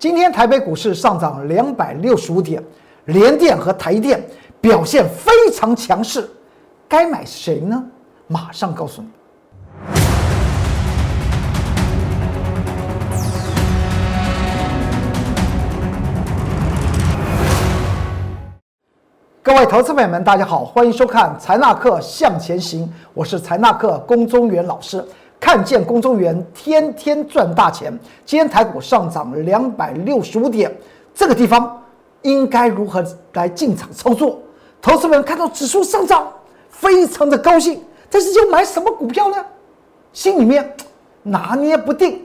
[0.00, 2.64] 今天台北股市上涨两百六十五点，
[3.04, 4.26] 联电和台电
[4.58, 6.26] 表现非常强势，
[6.88, 7.84] 该买谁呢？
[8.26, 9.08] 马上告诉你。
[19.42, 25.04] 各位投资朋友们，大家好，欢迎收看财纳课向前行，我是财纳课龚中原老师。
[25.40, 27.90] 看见公中原天天赚大钱，
[28.26, 30.70] 今天台股上涨两百六十五点，
[31.14, 31.82] 这个地方
[32.22, 34.38] 应该如何来进场操作？
[34.82, 36.30] 投资们看到指数上涨，
[36.68, 39.36] 非常的高兴，但是要买什么股票呢？
[40.12, 40.76] 心里面
[41.22, 42.24] 拿捏不定。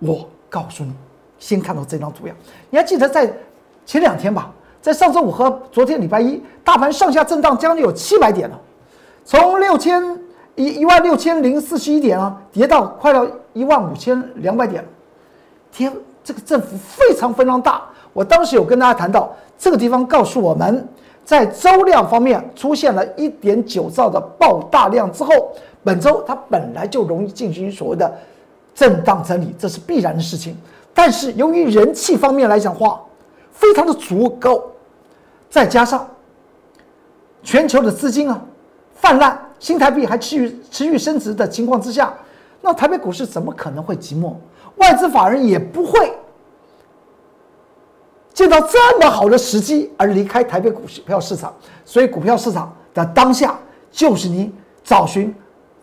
[0.00, 0.92] 我告诉你，
[1.38, 2.34] 先看到这张图呀，
[2.70, 3.32] 你还记得在
[3.86, 4.50] 前两天吧？
[4.80, 8.60] 在上周五和昨天礼拜一，大盘上下震荡将近有七百点了，
[9.24, 10.18] 从六千
[10.54, 14.84] 一一万六千零四十一点啊，跌到快到一万五千两百点，
[15.72, 15.92] 天，
[16.22, 17.82] 这个振幅非常非常大。
[18.12, 20.86] 我当时有跟大家谈到，这个地方告诉我们，
[21.24, 28.12] 在周量方面出现了一点九兆的爆大量之后，本周它本来就容易进行所谓的
[28.74, 30.56] 震荡整理，这是必然的事情。
[30.92, 33.00] 但是由于人气方面来讲话，
[33.50, 34.70] 非常的足够。
[35.48, 36.08] 再加上
[37.42, 38.42] 全球的资金啊
[38.94, 42.12] 泛滥，新台币还持续持续升值的情况之下，
[42.60, 44.34] 那台北股市怎么可能会寂寞？
[44.78, 46.12] 外资法人也不会
[48.34, 51.54] 见到这么好的时机而离开台北股市票市场。
[51.84, 53.56] 所以，股票市场的当下
[53.92, 55.32] 就是你找寻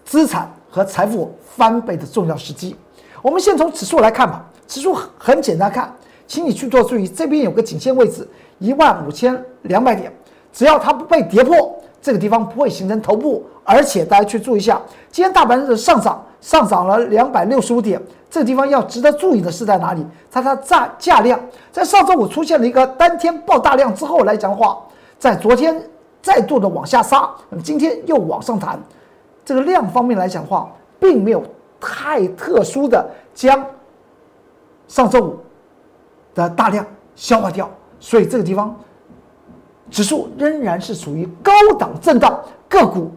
[0.04, 2.76] 资产和财富翻倍的重要时机。
[3.22, 5.96] 我们先从指数来看吧，指数很简单看，
[6.28, 8.28] 请你去做注意，这边有个颈线位置。
[8.58, 10.12] 一万五千两百点，
[10.52, 13.44] 只要它不被跌破，这个地方不会形成头部。
[13.64, 20.04] 而且大家去注意一下，今天大盘的上涨，上涨了两百六十五点，这个地方要值得注意的是在哪里？
[20.32, 21.40] 它的价价量
[21.72, 24.82] 在上周五出现了一个单天爆大量之后来讲的话，
[25.20, 25.80] 在昨天
[26.22, 28.80] 再度的往下杀，那么今天又往上弹，
[29.46, 31.44] 这个量方面来讲的话，并没有
[31.80, 33.64] 太特殊的将
[34.88, 35.38] 上周五
[36.34, 36.84] 的大量
[37.16, 37.70] 消化掉。
[38.00, 38.76] 所以这个地方，
[39.90, 43.12] 指数仍然是属于高档震荡，个股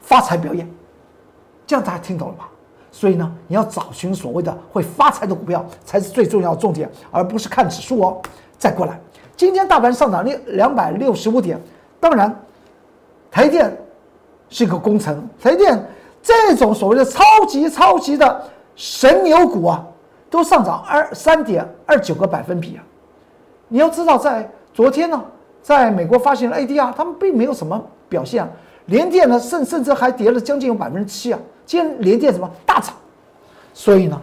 [0.00, 0.68] 发财表演，
[1.66, 2.48] 这样大家听懂了吧？
[2.92, 8.22] 所以呢，你要找寻所谓的会发财的股票，才是最重要的重点，而不是看指数哦。
[8.56, 8.98] 再过来，
[9.36, 11.60] 今天大盘上涨两两百六十五点，
[12.00, 12.34] 当然，
[13.30, 13.76] 台电
[14.48, 15.78] 是一个工程，台电
[16.22, 18.44] 这种所谓的超级超级的
[18.76, 19.86] 神牛股啊，
[20.30, 22.82] 都上涨二三点二九个百分比啊。
[23.68, 25.22] 你要知道，在昨天呢，
[25.66, 28.48] 在美国发行了 ADR，他们并没有什么表现啊。
[28.84, 31.38] 联电呢，甚甚至还跌了将近有百分之七啊。
[31.64, 32.94] 今天联电什么大涨，
[33.74, 34.22] 所以呢，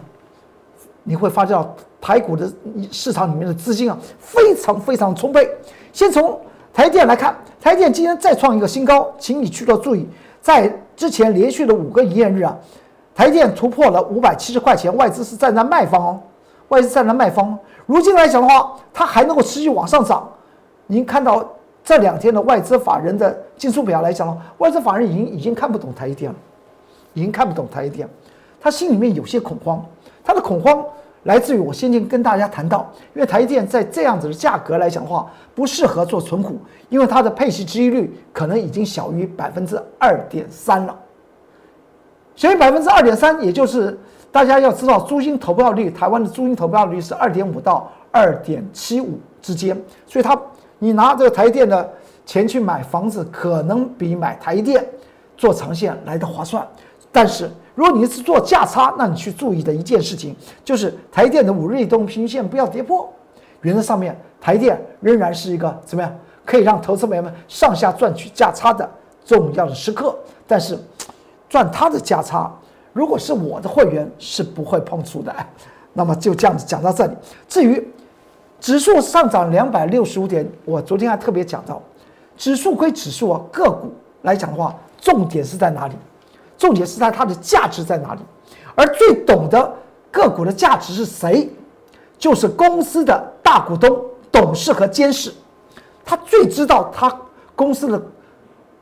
[1.02, 1.54] 你会发现
[2.00, 2.50] 台股的
[2.90, 5.46] 市场里面的资金啊，非常非常充沛。
[5.92, 6.40] 先从
[6.72, 10.08] 台电来看，台电今天再创一个新高，请你去到注意，
[10.40, 12.56] 在之前连续的五个营业日啊，
[13.14, 16.20] 台电突破了五百七十块钱，外资是站在卖方哦，
[16.68, 17.58] 外资站在卖方。
[17.84, 20.26] 如今来讲的话，它还能够持续往上涨。
[20.86, 21.46] 您看到
[21.82, 26.36] 这两天的外资法人的进出表来讲，外资法人已经已经看不懂台积电了，
[27.12, 28.08] 已经看不懂台积电，
[28.60, 29.84] 他心里面有些恐慌。
[30.24, 30.84] 他的恐慌
[31.24, 36.58] 来自于我先前跟大家谈到，因为台积电在这样子的价格来讲的话，不适合做存股，
[36.88, 40.98] 因为它的配息收益率可能已经小于百分之二点三了。
[42.34, 43.98] 小于百分之二点三，也就是。
[44.32, 50.36] 大家要知道，租金投票率，台湾的租金投票率是二点五到二点七五之间，所以它
[50.84, 51.90] 你拿这个台电的
[52.26, 54.86] 钱去买房子，可能比买台电
[55.34, 56.62] 做长线来的划算。
[57.10, 63.10] 但是如果你是做价差，那你去注意的一件事情就是台电的五日移动平均线不要跌破。
[63.62, 66.14] 原则上面，台电仍然是一个怎么样
[66.44, 68.86] 可以让投资朋友们上下赚取价差的
[69.24, 70.14] 重要的时刻。
[70.46, 70.78] 但是
[71.48, 72.52] 赚它的价差。
[72.92, 75.34] 如果是我的会员是不会碰触的，
[75.94, 77.14] 那么就这样子讲到这里。
[77.48, 77.90] 至于
[78.64, 81.82] 指数上涨两百六十五点，我昨天还特别讲到，
[82.34, 85.94] 指数归指数啊，个股来讲的话，重点是在哪里？
[86.56, 88.22] 重点是在它的价值在哪里？
[88.74, 89.70] 而最懂得
[90.10, 91.46] 个股的价值是谁？
[92.16, 94.02] 就是公司的大股东、
[94.32, 95.30] 董事和监事，
[96.02, 97.14] 他最知道他
[97.54, 98.02] 公司的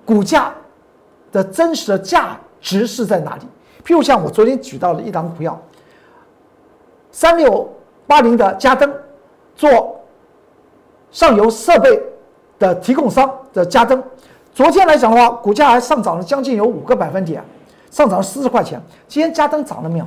[0.04, 0.54] 股价
[1.32, 3.42] 的真实的价值是在哪里。
[3.84, 5.60] 譬如像我昨天举到的一档股票，
[7.10, 7.68] 三六
[8.06, 8.88] 八零的嘉登，
[9.62, 10.00] 做
[11.12, 12.02] 上游设备
[12.58, 14.02] 的提供商的嘉登，
[14.52, 17.40] 昨天来讲的话，股价还上涨了将近有五个百分点，
[17.88, 18.82] 上涨了四十块钱。
[19.06, 20.06] 今天嘉登涨了没有？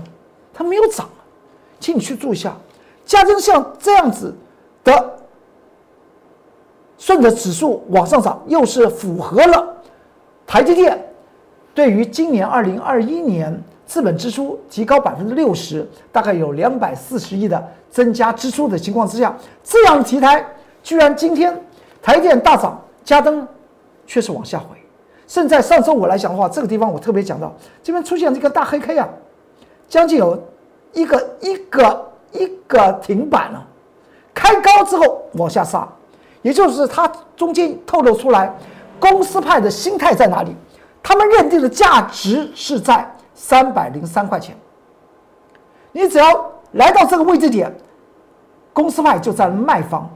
[0.54, 1.08] 它没有涨，
[1.80, 2.54] 请你去注意一下，
[3.06, 4.36] 加增像这样子
[4.84, 5.20] 的，
[6.98, 9.74] 顺着指数往上涨，又是符合了
[10.46, 11.02] 台积电
[11.74, 20.46] 对于今年二零二一年资本支出提高百分之六十，大概有两百四十亿的增加支出的情况之下，这样的题材
[20.82, 21.56] 居然今天
[22.02, 23.48] 台电大涨，加登
[24.08, 24.76] 却是往下回。
[25.28, 29.08] 甚至上周五来讲的话，这个地方我特别讲到，这边出现这个大黑 K 啊，
[29.88, 30.40] 将近有
[30.94, 33.66] 一个一个一个停板了，
[34.34, 35.88] 开高之后往下杀，
[36.42, 38.56] 也就是它中间透露出来
[39.00, 40.56] 公司派的心态在哪里？
[41.02, 44.58] 他们认定的价值是在三百零三块钱，
[45.92, 47.72] 你只要来到这个位置点，
[48.74, 50.10] 公司派就在卖方。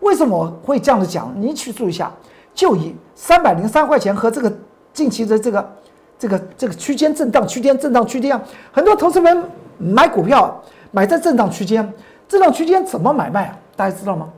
[0.00, 1.32] 为什么我会这样子讲？
[1.36, 2.10] 你去注意一下。
[2.54, 4.52] 就以三百零三块钱和这个
[4.92, 5.72] 近期的这个
[6.16, 8.40] 这个这个区间震荡、区间震荡、区间，
[8.70, 9.44] 很多投资人
[9.76, 10.62] 买股票
[10.92, 11.92] 买在震荡区间，
[12.28, 13.58] 震荡区间怎么买卖啊？
[13.74, 14.30] 大家知道吗？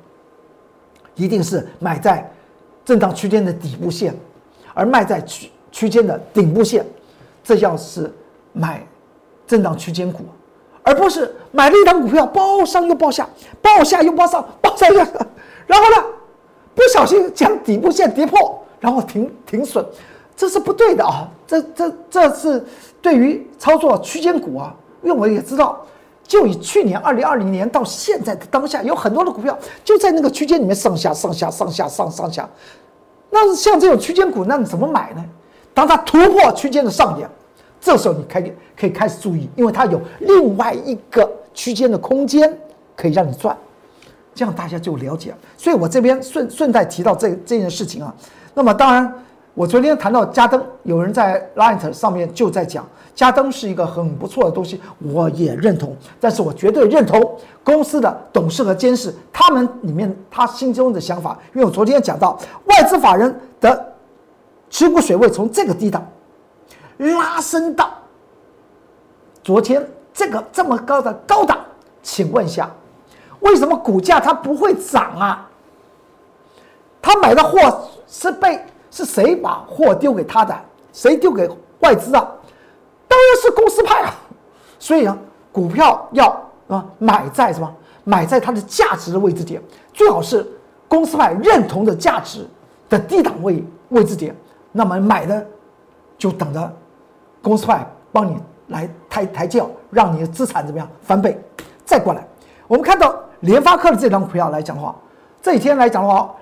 [1.15, 2.27] 一定是买在
[2.87, 4.17] 震荡区间的底部线，
[4.73, 6.87] 而卖在区区间的顶部线，
[7.47, 8.13] 这叫是
[8.53, 8.85] 买
[9.47, 10.25] 震荡区间股，
[10.83, 13.27] 而不是买了一档股票包上又包下，
[13.63, 14.99] 包下又包上，包上又，
[15.67, 16.05] 然后呢？
[16.75, 19.83] 不小心将底部线跌破，然后停停损，
[20.37, 21.27] 这是不对的啊！
[21.47, 22.63] 这这这是
[23.01, 25.81] 对于操作区间股啊，因为我也知道，
[26.23, 32.47] 就以去年二零二零年到现在的当下，有很多的股票就在那个区间里面上下上下上下上上下。
[33.31, 35.25] 那像这种区间股，那你怎么买呢？
[35.73, 37.27] 当它突破区间的上沿，
[37.87, 38.43] 这时候你开
[38.77, 42.53] 可以开始注意，因为它有另外一个区间的空间
[42.97, 43.57] 可以让你赚。
[44.35, 48.13] 这样大家就了解了，所以我这边顺顺带提到这这件事情啊。
[48.55, 49.15] 那么当然，
[49.55, 52.85] 我昨天谈到加登，有人在 Light 上面就在讲，
[53.15, 55.97] 加登是一个很不错的东西，我也认同。
[56.19, 63.95] 但是我绝对认同公司的董事和监事他们里面他心中的想法，因为我昨天讲到外资法人的
[64.71, 66.05] 持股水位从这个低档
[66.99, 67.93] 拉升到
[69.43, 71.59] 昨天这个这么高的高档，
[72.03, 72.71] 请问一下。
[73.41, 75.49] 为什么股价它不会涨啊？
[77.03, 78.61] 他买的货是被
[78.91, 80.59] 是谁把货丢给他的？
[80.93, 81.49] 谁丢给
[81.81, 82.27] 外资啊？
[83.07, 84.15] 当然是公司派啊！
[84.79, 85.17] 所以呢，
[85.53, 86.29] 股票要
[86.67, 87.73] 啊买在什么？
[88.03, 89.63] 买在它的价值的位置点，
[89.93, 90.45] 最好是
[90.89, 92.47] 公司派认同的价值
[92.89, 94.35] 的低档位位置点。
[94.73, 95.47] 那么买的
[96.17, 96.73] 就等着
[97.49, 98.37] 公司派帮你
[98.69, 101.39] 来抬抬轿，让你的资产怎么样翻倍？
[101.85, 102.27] 再过来，
[102.67, 103.15] 我们看到。
[103.41, 104.97] 联发科的这张股票来讲的话，
[105.43, 106.35] 这几天来讲的话，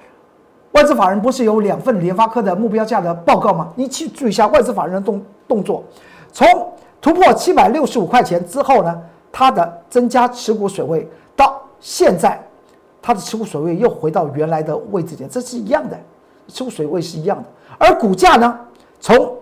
[0.72, 3.68] 外资法人不是有两份联发科的目标价的报告吗？
[3.74, 5.82] 你去注意一下外资法人的动动作，
[6.32, 6.46] 从
[7.00, 9.02] 突破七百六十五块钱之后呢，
[9.32, 12.40] 它的增加持股水位到现在，
[13.02, 15.98] 它的持股水位又回到原来的位置点，这是一样的，
[16.46, 17.44] 持股水位是一样的。
[17.76, 18.56] 而股价呢，
[19.00, 19.36] 从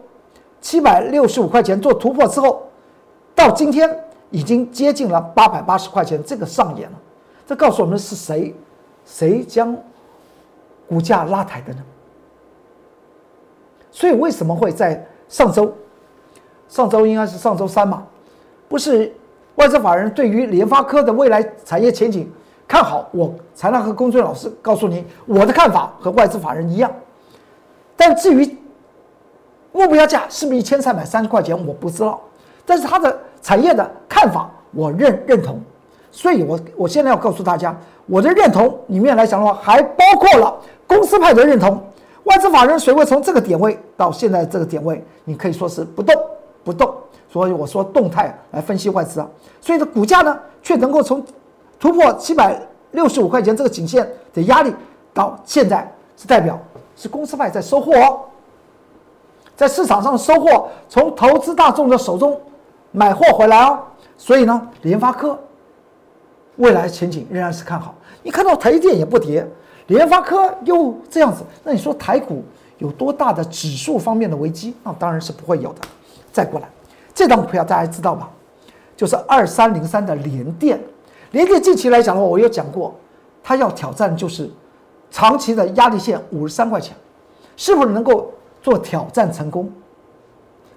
[0.62, 2.62] 七百六十五块钱做突破之后，
[3.34, 3.94] 到今天
[4.30, 6.98] 已经接近了八百八十块钱，这个上演了。
[7.46, 8.54] 这告诉我们是谁，
[9.04, 9.76] 谁将
[10.88, 11.80] 股价拉抬的呢？
[13.90, 15.70] 所以为什么会在上周？
[16.68, 18.06] 上周应该是上周三嘛？
[18.68, 19.12] 不是
[19.56, 22.30] 外资法人对于联发科的未来产业前景
[22.66, 26.90] 看好，我才能和龚俊老师告诉你我的看法和外资法人一样。
[27.96, 28.56] 但至于
[29.72, 32.20] 目标价是不是一千三百三十块钱，我不知道。
[32.64, 35.60] 但是它的产业的看法，我认认同。
[36.10, 37.74] 所以，我我现在要告诉大家，
[38.06, 40.54] 我的认同里面来讲的话，还包括了
[40.86, 41.82] 公司派的认同。
[42.24, 46.14] 外资法人水位从这个点位到现在这个点位，你可以说是不动
[46.62, 46.94] 不动。
[47.30, 49.28] 所以我说动态来分析外资啊。
[49.60, 51.24] 所以的股价呢，却能够从
[51.80, 52.60] 突破七百
[52.90, 54.72] 六十五块钱这个颈线的压力，
[55.14, 56.60] 到现在是代表
[56.94, 58.20] 是公司派在收获，哦
[59.62, 62.36] 在市场上收获，从投资大众的手中
[62.90, 63.78] 买货回来哦。
[64.16, 65.38] 所以呢，联发科。
[66.56, 67.94] 未来前景仍然是看好。
[68.24, 69.48] 你看到台积电也不跌，
[69.86, 72.42] 联发科又这样子，那你说台股
[72.78, 74.74] 有多大的指数方面的危机？
[74.82, 75.80] 那当然是不会有的。
[76.32, 76.68] 再过来，
[77.14, 78.28] 这张股票大家知道吧？
[78.96, 80.80] 就是二三零三的联电。
[81.30, 82.92] 联电近期来讲的话，我有讲过，
[83.44, 84.50] 它要挑战就是
[85.08, 86.96] 长期的压力线五十三块钱，
[87.56, 88.28] 是否能够
[88.62, 89.70] 做挑战成功？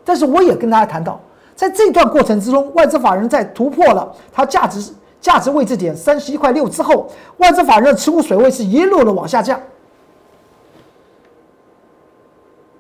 [0.04, 1.20] 但是我也跟大家谈到，
[1.56, 4.94] 在这段过程之中，外资法人在突破了它价值。
[5.22, 9.60] 价值位置点三十一块六之后，外资法人的持股水位是一路的往下降。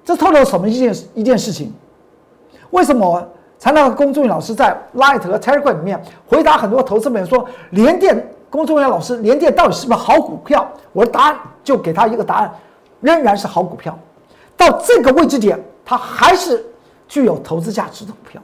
[0.03, 1.73] 这透露什么一件一件事情？
[2.69, 10.69] 为什么才让公众老师在 Light 和 Telegram 里面回答很多投资人说，联电公众员老师，联电到底是不是好股票？
[10.93, 12.53] 我的答案就给他一个答案，
[12.99, 13.97] 仍然是好股票。
[14.57, 16.65] 到这个位置点，它还是
[17.07, 18.41] 具有投资价值的股票。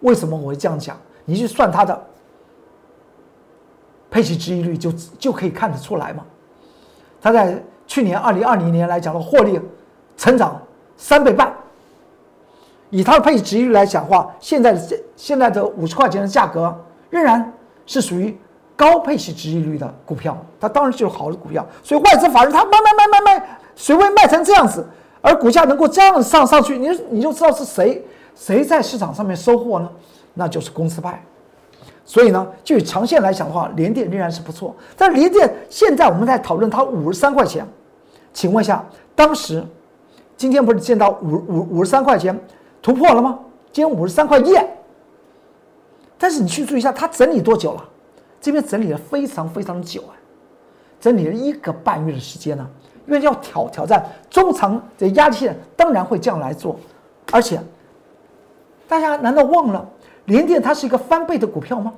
[0.00, 0.96] 为什么我会这样讲？
[1.24, 2.04] 你去算它的
[4.10, 6.22] 配息值益率，就就可以看得出来嘛。
[7.22, 9.58] 它在去年二零二零年来讲的获利
[10.16, 10.60] 成长
[10.96, 11.50] 三倍半，
[12.90, 16.76] 以它的配息值益率来讲的话，现在的现现在的五十块钱的价格
[17.08, 17.50] 仍然
[17.86, 18.38] 是属于
[18.76, 21.66] 高配息值益率的股票，它当然就是好的股票。
[21.82, 24.86] 所以外资法人他卖卖卖卖卖，谁会卖成这样子，
[25.20, 28.04] 而股价能够这样上上去，你你就知道是谁。
[28.34, 29.88] 谁在市场上面收获呢？
[30.34, 31.24] 那就是公司派。
[32.04, 34.74] 所以呢，就以长线来讲的话，联电仍然是不错。
[34.96, 37.66] 但联电现在我们在讨论它五十三块钱，
[38.32, 39.64] 请问一下，当时
[40.36, 42.38] 今天不是见到五五五十三块钱
[42.82, 43.38] 突破了吗？
[43.72, 44.54] 今天五十三块一。
[46.18, 47.84] 但是你去注意一下，它整理多久了？
[48.40, 50.12] 这边整理了非常非常久啊，
[51.00, 52.68] 整理了一个半月的时间呢。
[53.06, 56.76] 因为要挑挑战中长的压力线，当然会这样来做，
[57.32, 57.60] 而且。
[58.86, 59.84] 大家难道忘了
[60.26, 61.92] 联电它是一个翻倍的股票吗？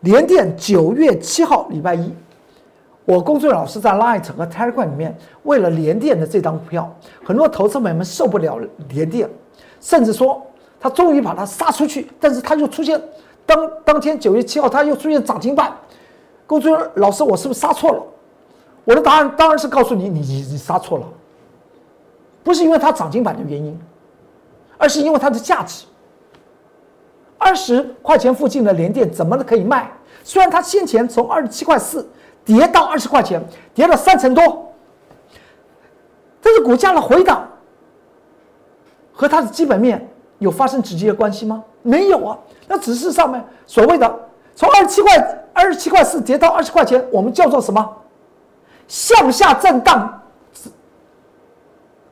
[0.00, 2.12] 联电九月七号礼拜一，
[3.04, 6.90] 我工作老师在 Light 和 Telegram 里面，为了联电的这张股票，
[7.22, 8.58] 很多投资朋友们受不了
[8.88, 9.28] 联电，
[9.82, 10.44] 甚至说
[10.80, 13.00] 他终于把它杀出去，但是他又出现
[13.44, 15.76] 当当天九月七号他又出现涨停板，
[16.46, 18.02] 工作老师我是不是杀错了？
[18.84, 21.06] 我的答案当然是告诉你，你你你杀错了，
[22.42, 23.78] 不是因为它涨停板的原因。
[24.78, 25.84] 而是因为它的价值，
[27.38, 29.88] 二十块钱附近的连电怎么可以卖？
[30.24, 32.04] 虽然它先前从二十七块四
[32.44, 33.40] 跌到二十块钱，
[33.72, 34.74] 跌了三成多，
[36.40, 37.48] 但是股价的回档
[39.12, 40.04] 和它的基本面
[40.40, 41.62] 有发生直接的关系吗？
[41.82, 42.36] 没有啊，
[42.66, 44.18] 那只是上面所谓的
[44.56, 47.88] 从二十七块二十七块四跌到二十块钱，我们叫做什么？
[48.88, 50.22] 向下震荡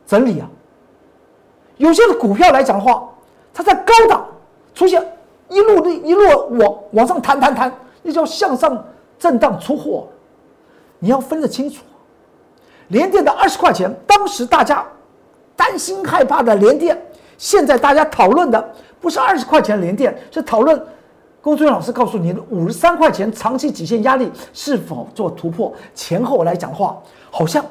[0.07, 0.49] 整理啊。
[1.77, 3.09] 有些的股票来讲的话，
[3.55, 4.27] 它在高档
[4.75, 5.03] 出现
[5.49, 7.73] 一路的一路往往上弹弹弹，
[8.03, 8.85] 那叫向上
[9.19, 10.09] 震荡出货，
[10.99, 11.83] 你要分得清楚。
[12.89, 14.85] 连电的二十块钱，当时大家
[15.57, 17.01] 担心害怕的连电，
[17.39, 20.81] 现在大家讨论的不是二十块钱连电，是讨论
[21.43, 25.73] 龚俊老师告诉你五十三块钱长期极限压力是否做突破。
[25.95, 27.65] 前后来讲话，好像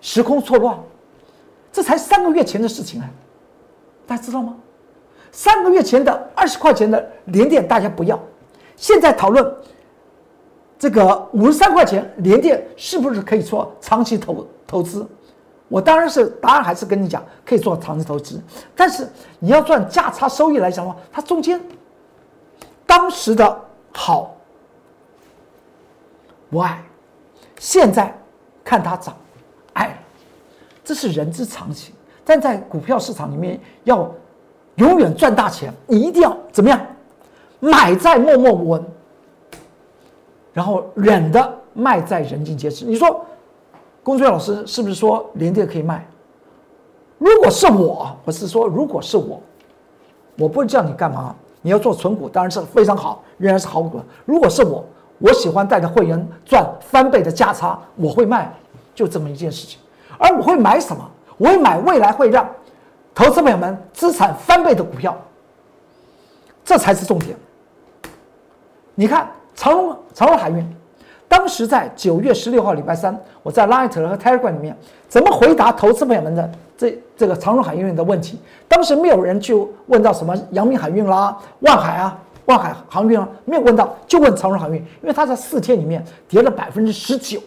[0.00, 0.78] 时空错乱，
[1.70, 3.08] 这才三个月前的事情啊。
[4.06, 4.56] 大家知道吗？
[5.30, 8.18] 三个月前的二十块钱的连电，大家不要。
[8.76, 9.54] 现在讨论
[10.78, 15.06] 这个五十三块钱连电是不是可以做长期投投资？
[15.68, 18.40] 我当然是答案还是跟你讲，可以做长期投资。
[18.74, 19.06] 但是
[19.38, 21.60] 你要赚价差收益来讲的话，它中间
[22.86, 24.34] 当时的好
[26.48, 26.82] 不爱，
[27.58, 28.16] 现在
[28.64, 29.14] 看它涨，
[29.72, 29.94] 爱了，
[30.84, 31.94] 这是人之常情。
[32.24, 34.10] 但在股票市场里面，要
[34.76, 36.80] 永远赚大钱，你一定要怎么样？
[37.58, 38.84] 买在默默无闻，
[40.52, 42.84] 然后忍的卖在人尽皆知。
[42.84, 43.24] 你说，
[44.02, 46.06] 龚俊老师是不是说连跌可以卖？
[47.18, 49.40] 如果是我，我是说，如果是我，
[50.38, 51.34] 我不叫你干嘛？
[51.66, 54.00] 你要做存股，当然是非常好，仍然是好股。
[54.24, 54.84] 如果是我，
[55.18, 58.54] 我喜欢带着会员赚翻倍的价差，我会卖，
[58.94, 59.80] 就这么一件事情。
[60.16, 61.04] 而我会买什么？
[61.36, 62.48] 我会买未来会让
[63.12, 65.20] 投资朋友们资产翻倍的股票，
[66.64, 67.36] 这才是重点。
[68.94, 70.64] 你看长荣长荣海运，
[71.26, 78.38] 当时在九月十六号礼拜三，我在 Light 和 Telegram 里面怎么回答投资朋友们的这这个长荣海运的问题？
[78.68, 79.54] 当时没有人去
[79.86, 87.40] 问到什么阳明海运啦、万海啊、万海航运啊，没有问到，就问长荣海运，因为它在四天里面跌了百分之十九。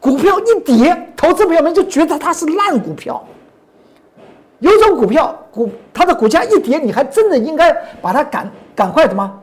[0.00, 3.22] 股票一跌，投资朋友们就觉得它是烂股票。
[4.60, 9.40] 有种股票股它的股价一跌，你还真的应该把它赶赶快的吗？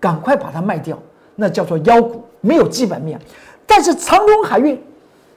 [0.00, 0.98] 赶快把它卖掉，
[1.36, 3.20] 那叫做妖股，没有基本面。
[3.66, 4.82] 但是长荣海运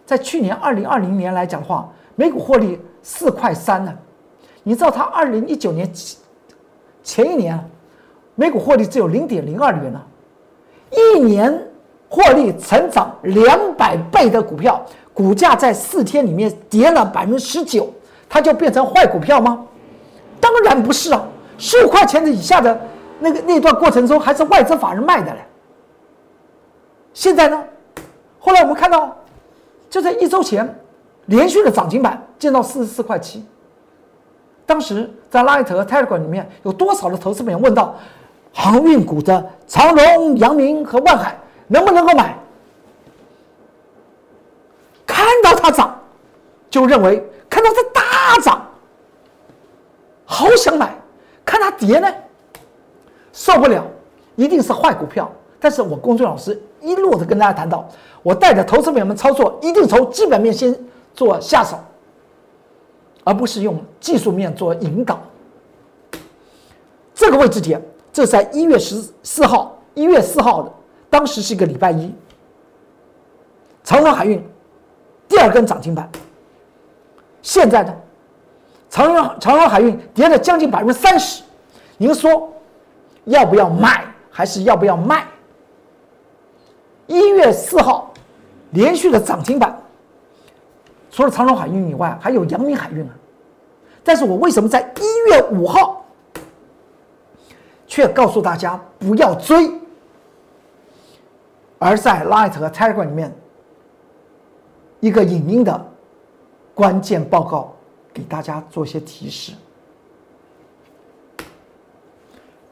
[0.05, 3.93] 在去年二零二零年来讲的话，每股获利四块三呢。
[4.63, 5.89] 你知道它二零一九年
[7.03, 7.59] 前一年
[8.35, 10.01] 每股获利只有零点零二元呢，
[10.91, 11.61] 一年。
[12.07, 14.81] 获利成长两百倍的股票，
[15.13, 17.91] 股价在四天里面跌了百分之十九，
[18.29, 19.65] 它就变成坏股票吗？
[20.39, 21.27] 当然不是啊！
[21.57, 22.79] 十五块钱的以下的
[23.19, 25.39] 那个那段过程中，还是外资法人卖的嘞。
[27.13, 27.61] 现在呢？
[28.39, 29.13] 后来我们看到，
[29.89, 30.79] 就在一周前，
[31.25, 33.45] 连续的涨停板见到四十四块七。
[34.65, 37.95] 当时在 Light 和 Telegram 里面有多少的投资朋友问到，
[38.51, 41.37] 航运股的长荣、阳明和万海
[41.67, 42.37] 能不能够买？
[45.05, 45.99] 看到它涨，
[46.69, 48.67] 就认为看到它大涨，
[50.25, 50.87] 好想买；
[51.45, 52.11] 看它跌呢，
[53.31, 53.85] 受不了，
[54.35, 55.31] 一定是坏股票。
[55.59, 57.87] 但是我公众老师一路的跟大家谈到，
[58.21, 60.75] 我带着投资朋友们操作，一定从基本面先
[61.13, 61.77] 做下手，
[63.23, 65.19] 而不是用技术面做引导。
[67.13, 67.81] 这个位置点，
[68.11, 70.71] 这在一月十四号，一月四号的，
[71.09, 72.13] 当时是一个礼拜一。
[73.83, 74.43] 长荣海运
[75.27, 76.09] 第二根涨停板，
[77.41, 77.95] 现在呢，
[78.89, 81.43] 长荣长荣海运跌了将近百分之三十，
[81.97, 82.51] 您说
[83.23, 85.25] 要不要买，还是要不要卖？
[87.07, 88.13] 一月四号
[88.71, 89.77] 连续的涨停板，
[91.11, 93.15] 除了长荣海运以外，还有阳明海运啊。
[94.03, 96.01] 但是我为什么在一月五号？
[97.87, 99.71] 却告诉大家不要追，
[101.77, 103.33] 而在 Light 和 Telegram 里面
[104.99, 105.85] 一个影音的
[106.73, 107.73] 关键报告，
[108.11, 109.53] 给大家做些提示。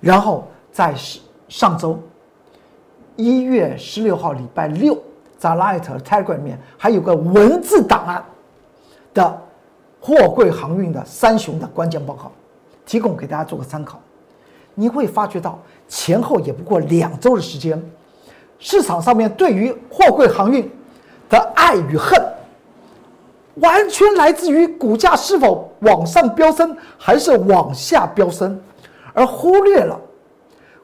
[0.02, 0.94] 然后在
[1.48, 1.98] 上周
[3.16, 4.98] 一月十六号礼拜六，
[5.38, 8.24] 在 Light Telegram 里面还有个文字档案
[9.14, 9.42] 的
[10.00, 12.32] 货柜航运的三雄的关键报告，
[12.86, 14.00] 提供给大家做个参考。
[14.76, 17.80] 你会发觉到前后也不过两周的时间，
[18.58, 20.68] 市场上面对于货柜航运
[21.30, 22.20] 的爱与恨，
[23.56, 28.60] 完全来自于股价是否往上飙升还是往下飙升，
[29.14, 30.00] 而忽略了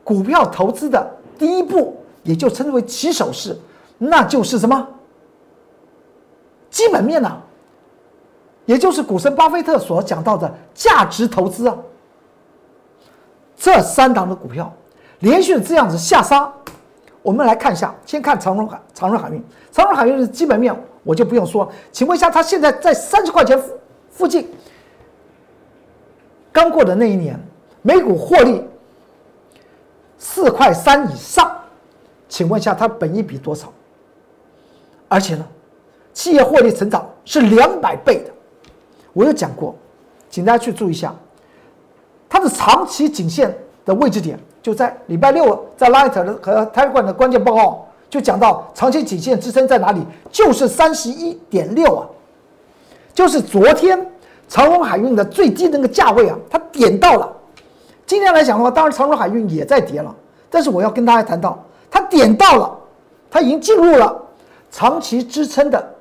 [0.03, 3.57] 股票投资的第一步，也就称之为起手式，
[3.97, 4.87] 那就是什么？
[6.69, 7.41] 基本面呢？
[8.65, 11.75] 也就是股神巴菲特所讲到的价值投资啊。
[13.57, 14.71] 这三档的股票
[15.19, 16.53] 连续这样子下杀，
[17.23, 23.73] 我们来看一下，先看长荣海长荣海运，长荣海运的基本面我就不用说，请问一下，它现在在三十块钱附
[24.11, 24.47] 附近，
[26.51, 27.37] 刚过的那一年，
[27.81, 28.63] 每股获利
[30.17, 31.51] 四块三以上，
[32.29, 33.73] 请问一下它本益比多少？
[35.09, 35.45] 而且呢，
[36.13, 38.31] 企业获利成长是两百倍的，
[39.11, 39.75] 我有讲过，
[40.29, 41.13] 请大家去注意一下。
[42.29, 49.99] 它的长期颈线的位置点就在礼拜六，在 Light 的和 Telegram 的关键报告就讲到长期颈线支撑在哪里，
[50.31, 52.05] 就是三十一点六啊，
[53.15, 53.99] 就是昨天
[54.47, 57.35] 长荣海运的最低那个价位啊，它点到了。
[58.05, 60.15] 今天来讲的话，当然长荣海运也在跌了，
[60.51, 62.77] 但是我要跟大家谈到，它点到了，
[63.31, 64.21] 它已经进入了
[64.71, 65.95] 长期支撑的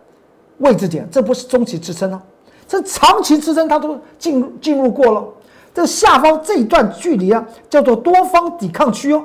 [0.58, 2.22] 位置点，这不是中期支撑啊，
[2.66, 5.24] 这长期支撑它都进进入过了。
[5.74, 9.24] 这下方这一段距离啊，叫做多方抵抗区哦。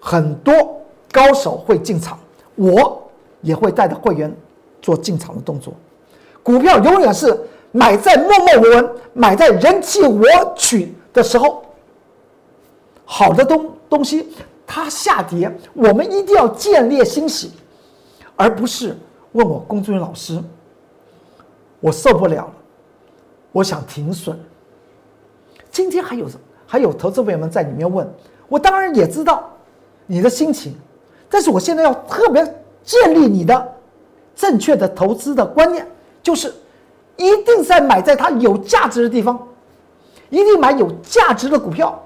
[0.00, 0.80] 很多
[1.12, 2.18] 高手会进场，
[2.54, 3.02] 我
[3.42, 4.34] 也会带着会员
[4.80, 5.74] 做进场的动作。
[6.42, 7.38] 股票永远是
[7.72, 10.22] 买在默默无闻、买在人气我
[10.56, 11.62] 取的时候。
[13.10, 14.28] 好的东东西
[14.66, 17.52] 它下跌，我们一定要建立欣喜，
[18.36, 18.94] 而不是
[19.32, 20.38] 问我龚俊老师，
[21.80, 22.52] 我受不了了。
[23.50, 24.38] 我想停损。
[25.70, 26.26] 今天还有
[26.66, 28.06] 还有投资朋友们在里面问
[28.46, 29.50] 我，当然也知道
[30.06, 30.74] 你的心情，
[31.30, 32.44] 但是我现在要特别
[32.84, 33.72] 建立你的
[34.36, 35.86] 正确的投资的观念，
[36.22, 36.52] 就是
[37.16, 39.48] 一定在买在它有价值的地方，
[40.28, 41.98] 一定买有价值的股票，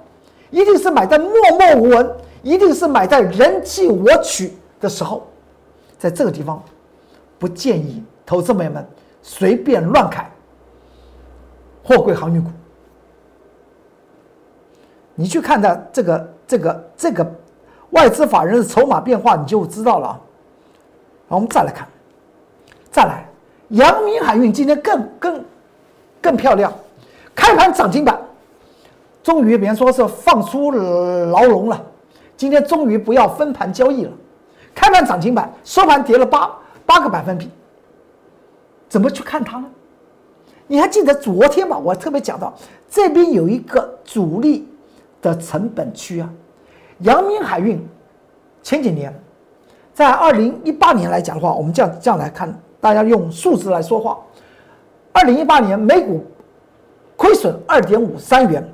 [0.53, 5.27] 一定是买在默默无闻，一定是买在人气我取的时候，
[5.99, 6.63] 在这个地方
[7.41, 8.87] 不建议投资朋友们
[9.23, 10.31] 随便乱砍。
[11.85, 12.49] 货柜航运股，
[15.17, 17.35] 你去看它这个这个这个
[17.91, 20.21] 外资法人的筹码变化，你就知道了。
[21.27, 21.89] 我们再来看，
[22.91, 23.27] 再来，
[23.71, 25.45] 阳明海运今天更更
[26.21, 26.73] 更漂亮，
[27.35, 28.17] 开盘涨停板，
[29.23, 31.81] 终于别人说是放出牢笼了，
[32.37, 34.13] 今天终于不要分盘交易了，
[34.75, 36.51] 开盘涨停板，收盘跌了八
[36.85, 37.49] 八个百分比，
[38.89, 39.67] 怎么去看它呢？
[40.67, 41.79] 你还记得昨天吗？
[41.79, 42.53] 我特别讲到
[42.91, 44.67] 这边有一个主力
[45.21, 46.29] 的成本区啊，
[46.99, 47.81] 阳明海运
[48.63, 49.15] 前几年，
[49.93, 54.19] 在二零一八年来讲的话，我们这样这样来看，大家用数字来说话，
[55.13, 56.25] 二零一八年每股
[57.17, 58.67] 亏损二点五三元，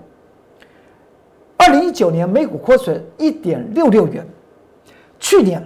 [1.68, 4.26] 二零一九年每股亏损一点六六元，
[5.20, 5.62] 去年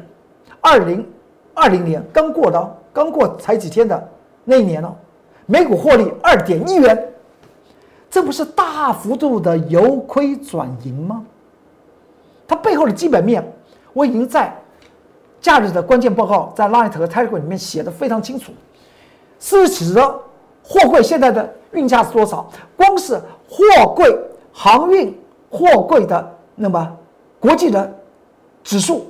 [0.60, 1.08] 二零
[1.54, 4.08] 二零年刚过的刚过才几天的
[4.44, 4.92] 那一年呢？
[5.46, 7.08] 每股获利二点一元，
[8.10, 11.24] 这不是大幅度的由亏转盈吗？
[12.48, 13.40] 它背后的基本面，
[13.92, 14.52] 我已经在
[15.40, 18.50] 假日的关键报告在 Light 和 t e l e g r a 里面写的非常清楚。
[19.38, 20.20] 四十的
[20.64, 22.50] 货柜现在的运价是多少？
[22.76, 23.14] 光是
[23.48, 24.12] 货柜
[24.52, 25.16] 航运
[25.52, 26.98] 货柜的那么
[27.38, 27.94] 国际的
[28.64, 29.06] 指数，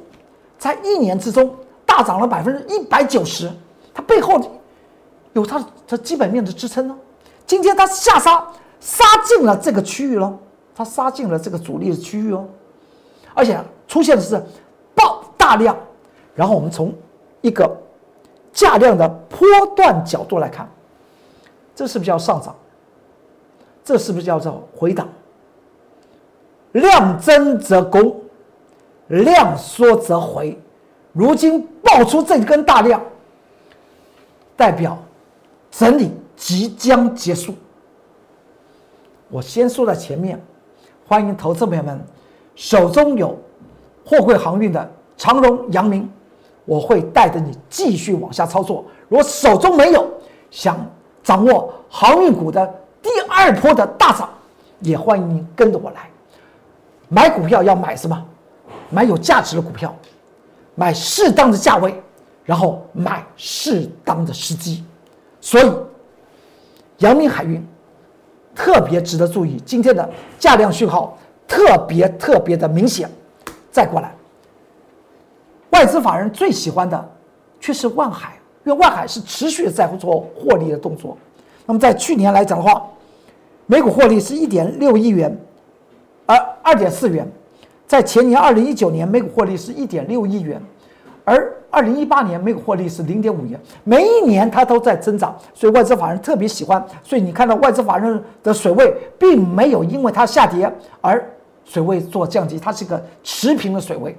[0.59, 1.55] 在一年之中
[1.87, 3.51] 大涨了百分之一百九十，
[3.95, 4.39] 它背后
[5.33, 6.95] 有它的基本面的支撑呢。
[7.47, 8.47] 今天它下杀。
[8.85, 10.37] 杀进了这个区域了，
[10.75, 12.45] 它杀进了这个主力的区域哦，
[13.33, 14.43] 而且出现的是
[14.93, 15.77] 爆大量，
[16.35, 16.93] 然后我们从
[17.43, 17.71] 一个
[18.53, 20.69] 价量的波段角度来看，
[21.77, 22.53] 这是不是叫上涨？
[23.85, 25.09] 这是不是叫做回档？
[26.73, 28.21] 量增则攻，
[29.09, 30.59] 量缩则回。
[31.13, 33.01] 如今爆出这根大量，
[34.57, 34.99] 代表
[35.71, 37.55] 整理即将结束。
[39.29, 40.41] 我先说在前面，
[41.07, 42.01] 欢迎投资朋友们
[42.55, 43.39] 手中有
[44.05, 46.11] 货柜航运的长荣、阳明，
[46.65, 48.85] 我会带着你继续往下操作。
[49.09, 50.07] 如果手中没有，
[50.51, 50.79] 想
[51.23, 52.67] 掌握航运股的
[53.03, 54.31] 第二波的大涨，
[54.81, 56.09] 也欢迎您跟着我来。
[57.13, 58.27] 买股票要买什么？
[58.89, 59.95] 买有价值的股票，
[60.75, 62.03] 买适当的价位，
[62.43, 64.83] 然后买适当的时机。
[65.39, 65.71] 所以，
[66.99, 67.63] 阳明海运。
[68.55, 70.07] 特别值得注意，今天的
[70.39, 71.17] 价量讯号
[71.49, 73.11] 特别特别的明显。
[73.71, 74.15] 再过来，
[75.71, 77.11] 外资法人最喜欢的
[77.59, 81.17] 却是万海，因为万海是持续在做获利的动作。
[81.65, 82.87] 那么在去年来讲的话，
[83.65, 85.35] 每股获利是一点六亿元，
[86.63, 87.27] 二点四元，
[87.87, 90.61] 在前年二零一九年每股获利是一点六亿元，
[91.25, 91.53] 而。
[91.75, 96.87] 二零一八年每股获利是零点五元，每一年它都在增长，所以外资法人特别喜欢。
[97.03, 100.71] 所以你看到外资法人的水位并没有因为它下跌
[101.01, 101.27] 而
[101.65, 104.15] 水位做降低，它是一个持平的水位。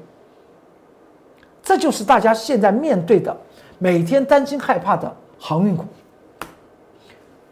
[1.61, 3.37] 这就是大家现在面对的
[3.77, 5.85] 每天担心害怕的航运股。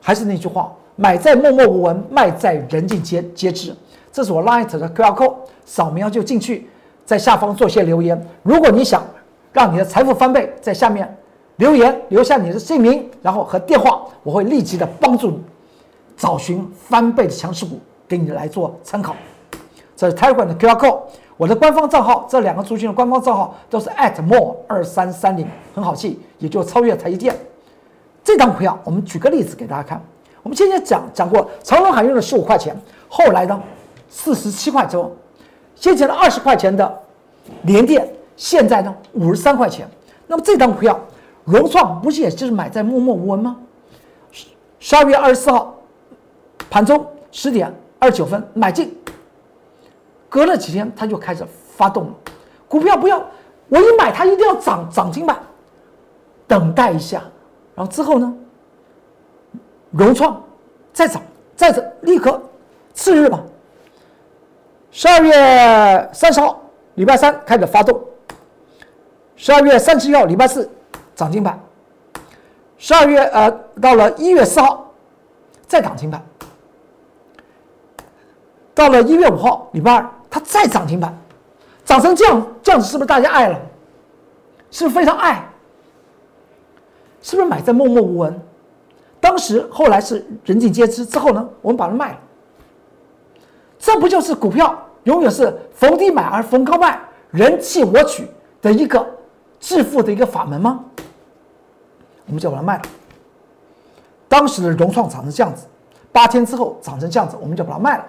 [0.01, 3.71] 还是那句话，买在默默无闻，卖在人尽皆皆知。
[4.11, 6.69] 这是我 Light 的 QR code，扫描就进去，
[7.05, 8.21] 在下方做些留言。
[8.43, 9.03] 如果你想。
[9.53, 11.13] 让你的财富翻倍，在下面
[11.57, 15.43] 留言留下你的姓名，然后和电话，我会立即的帮助你
[16.15, 19.13] 找寻翻倍的强势股，给你来做参考。
[19.93, 20.99] 这是 Telegram 的 QR code，
[21.35, 23.89] 我的官方账号，这两个族群的官方账号都是
[24.21, 25.45] @more 二三三零，
[25.75, 27.35] 很好记，也就超越台积电。
[28.23, 30.01] 这张股票，我们举个例子给大家看。
[30.43, 32.73] 我们今天讲讲过，长荣海运的十五块钱，
[33.09, 33.61] 后来呢
[34.11, 35.09] 四十七块多，
[35.73, 37.01] 先前的二十块钱的
[37.63, 38.07] 联电。
[38.35, 39.87] 现在呢，五十三块钱。
[40.27, 40.99] 那么这张股票，
[41.45, 43.55] 融创不是也就是买在默默无闻吗？
[44.79, 45.75] 十二月二十四号
[46.69, 48.97] 盘中十点二十九分买进，
[50.27, 51.45] 隔了几天它就开始
[51.75, 52.13] 发动了。
[52.67, 53.23] 股票不要，
[53.69, 55.37] 我一买它一定要涨涨停板，
[56.47, 57.21] 等待一下，
[57.75, 58.33] 然后之后呢，
[59.91, 60.41] 融创
[60.91, 61.21] 再涨
[61.55, 62.41] 再涨，立刻
[62.93, 63.43] 次日吧，
[64.91, 66.61] 十二月三十号
[66.95, 67.99] 礼拜三开始发动。
[69.37, 70.69] 十二月三十一号，礼拜四，
[71.15, 71.57] 涨停板。
[72.77, 73.49] 十二月呃，
[73.81, 74.91] 到了一月四号，
[75.65, 76.21] 再涨停板。
[78.75, 81.17] 到了一月五号，礼拜二，它再涨停板，
[81.85, 83.59] 涨成这样，这样子是不是大家爱了？
[84.71, 85.43] 是不是非常爱？
[87.21, 88.39] 是不是买在默默无闻？
[89.21, 92.17] 当时后来是人尽皆知，之后呢，我们把它卖了。
[93.81, 96.97] 这不就是股票永远是逢低买而逢高卖，
[97.31, 98.25] 人气我取
[98.61, 99.05] 的一个？
[99.59, 100.83] 致富的一个法门吗？
[102.25, 102.83] 我们就把它卖了。
[104.27, 105.67] 当时的融创涨成这样子，
[106.11, 108.05] 八天之后涨成这样子，我们就把它卖了。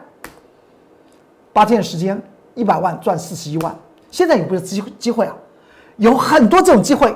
[1.52, 2.20] 八天的时间，
[2.54, 3.74] 一百万赚四十一万。
[4.10, 5.34] 现在有没有机机会啊？
[5.96, 7.14] 有很多这种机会。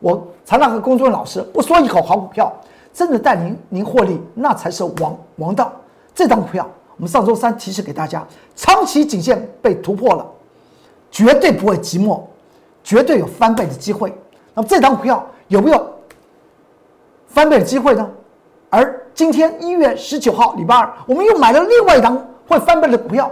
[0.00, 2.52] 我常常和公众老师不说一口好股票，
[2.92, 5.72] 真的带您您获利，那才是王王道。
[6.14, 6.68] 这张股票，
[6.98, 10.26] 我们上周三提示给大家，长期颈线被突破了，
[11.10, 12.20] 绝对不会寂寞。
[12.84, 14.10] 绝对有翻倍的机会。
[14.54, 15.92] 那么这张股票有没有
[17.26, 18.08] 翻倍的机会呢？
[18.70, 23.30] 而今天一月十九号，礼拜二，我们又买了另外一张会翻倍的股票，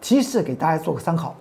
[0.00, 1.32] 提示给大家做个参考。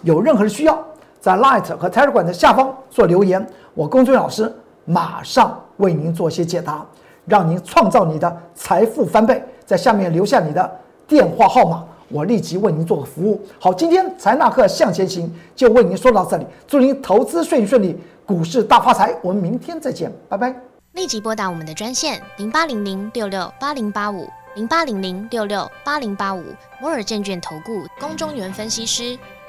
[0.00, 0.82] 有任何的需要，
[1.20, 4.50] 在 Light 和 Telegram 的下方做留言，我龚俊老师
[4.86, 6.86] 马上为您做一些解答，
[7.26, 9.42] 让您创造你的财富翻倍。
[9.64, 11.84] 在下面留下你的电话号码。
[12.08, 13.40] 我立即为您做个服务。
[13.58, 19.14] 好，今天财纳克向前行就为您说到这里，祝您投资顺顺利，股市大发财。
[19.22, 20.54] 我们明天再见，拜拜。
[20.92, 24.28] 立即拨打我们的专线零八零零六六八零八五。
[24.54, 26.42] 零八零零六六八零八五
[26.78, 29.18] 摩尔证券投顾龚中原分析师。